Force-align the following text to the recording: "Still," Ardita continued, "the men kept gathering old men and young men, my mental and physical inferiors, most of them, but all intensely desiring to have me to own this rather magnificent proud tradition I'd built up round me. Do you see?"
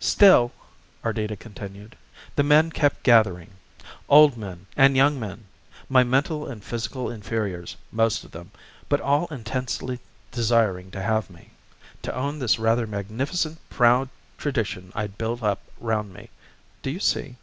"Still," 0.00 0.50
Ardita 1.04 1.36
continued, 1.36 1.96
"the 2.34 2.42
men 2.42 2.72
kept 2.72 3.04
gathering 3.04 3.50
old 4.08 4.36
men 4.36 4.66
and 4.76 4.96
young 4.96 5.16
men, 5.20 5.44
my 5.88 6.02
mental 6.02 6.44
and 6.48 6.64
physical 6.64 7.08
inferiors, 7.08 7.76
most 7.92 8.24
of 8.24 8.32
them, 8.32 8.50
but 8.88 9.00
all 9.00 9.26
intensely 9.26 10.00
desiring 10.32 10.90
to 10.90 11.00
have 11.00 11.30
me 11.30 11.50
to 12.02 12.12
own 12.12 12.40
this 12.40 12.58
rather 12.58 12.84
magnificent 12.88 13.60
proud 13.70 14.08
tradition 14.38 14.90
I'd 14.96 15.16
built 15.18 15.40
up 15.40 15.60
round 15.78 16.12
me. 16.12 16.30
Do 16.82 16.90
you 16.90 16.98
see?" 16.98 17.36